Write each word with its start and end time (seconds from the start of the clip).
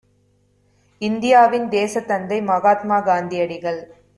இந்தியாவின் 1.01 1.67
தேசத்தந்தை 1.69 2.39
மகாத்மா 2.43 2.99
காந்தியடிகள் 2.99 3.81